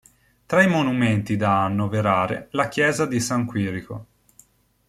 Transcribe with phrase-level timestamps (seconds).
[0.47, 3.43] Tra i monumenti da annoverare, la chiesa di S.
[3.47, 4.05] Quirico.